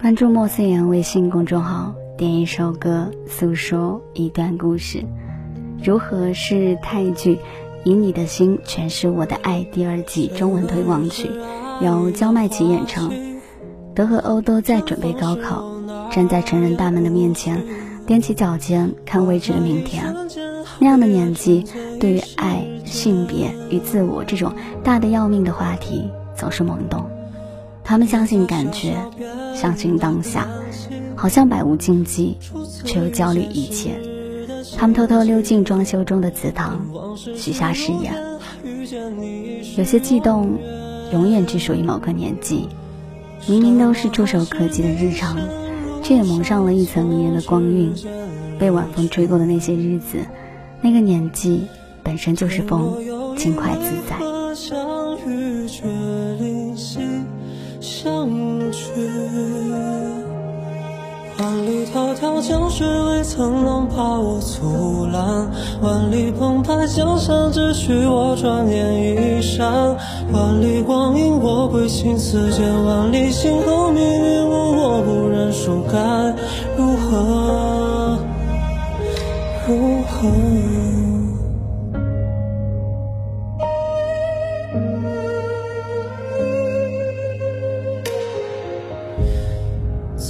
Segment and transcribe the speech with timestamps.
[0.00, 5.04] 关注莫思言微信公众号，点一首歌，诉说一段故事。
[5.82, 7.36] 如何是泰剧
[7.84, 11.30] 《以你的心诠释我的爱》第二季中文推广曲，
[11.80, 13.10] 由焦麦琪演唱。
[13.94, 15.64] 德和欧都在准备高考，
[16.10, 17.64] 站在成人大门的面前，
[18.06, 20.14] 踮起脚尖看未知的明天。
[20.78, 21.64] 那样的年纪，
[21.98, 24.52] 对于爱、性别与自我这种
[24.84, 27.08] 大的要命的话题，总是懵懂。
[27.86, 28.96] 他们相信感觉，
[29.54, 30.48] 相信当下，
[31.14, 32.36] 好像百无禁忌，
[32.84, 33.92] 却又焦虑一切。
[34.76, 36.84] 他们偷偷溜进装修中的祠堂，
[37.36, 38.12] 许下誓言。
[39.76, 40.58] 有些悸动，
[41.12, 42.68] 永远只属于某个年纪。
[43.46, 45.38] 明明都是触手可及的日常，
[46.02, 47.94] 却也蒙上了一层迷人的光晕。
[48.58, 50.18] 被晚风吹过的那些日子，
[50.80, 51.66] 那个年纪
[52.02, 52.96] 本身就是风，
[53.36, 54.16] 轻快自在。
[58.06, 58.30] 相
[58.70, 58.92] 聚，
[61.40, 65.50] 万里迢迢江水未曾能把我阻拦，
[65.82, 69.96] 万里澎湃江山只许我转眼一闪，
[70.32, 75.98] 万里光阴我归心似箭，万里星河命运我我不认输，该
[76.76, 78.18] 如何？
[79.66, 80.55] 如何？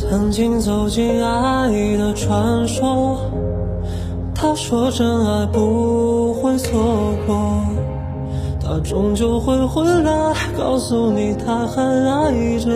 [0.08, 1.68] 曾经走进爱
[1.98, 3.18] 的传说，
[4.34, 7.60] 他说真爱不会错过，
[8.60, 12.70] 他终究会回来告诉你他还爱着。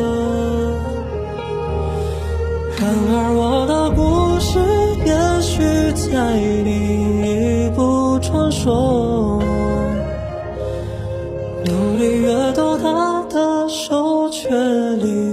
[2.79, 4.59] 然而我的故事
[5.07, 5.63] 也许
[6.11, 9.41] 在另一部传说，
[11.65, 14.49] 努力越多，他的手却
[14.97, 15.30] 离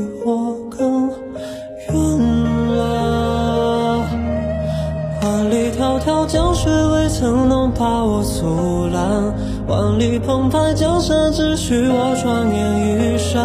[7.78, 9.32] 怕我阻拦，
[9.68, 13.40] 万里澎湃江山只许我转眼一闪，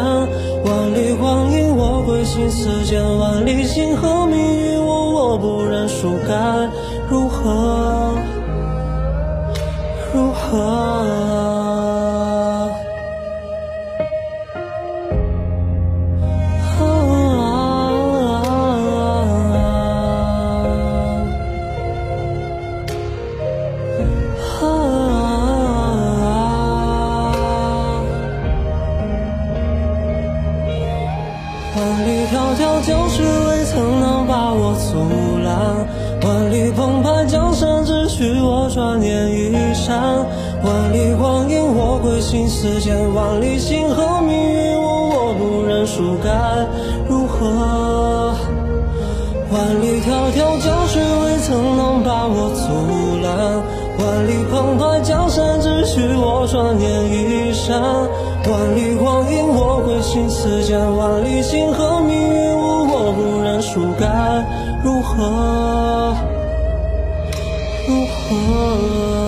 [0.65, 6.35] 万里光阴我归心似箭，万里星河命运我我不认输，该
[7.11, 8.15] 如何？
[10.15, 11.32] 如何？
[31.75, 35.89] 万里迢迢江水未曾能把我阻拦，
[36.23, 39.99] 万里澎湃江山只许我转眼一闪，
[40.63, 46.31] 万里光阴我归心似箭，万里星河命运我我不认输，该
[47.09, 48.35] 如何？
[49.51, 52.69] 万里迢迢江水未曾能把我阻
[53.25, 53.63] 拦，
[53.99, 55.59] 万里澎湃江山。
[55.61, 57.81] 只许我转眼一闪。
[58.45, 58.92] 万里
[60.13, 64.07] 心似箭，万里星河命运无我不认输，该
[64.85, 66.15] 如何？
[67.89, 69.22] 如何？